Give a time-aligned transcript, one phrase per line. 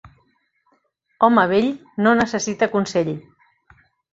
[1.27, 1.69] Home vell,
[2.07, 3.13] no necessita consell.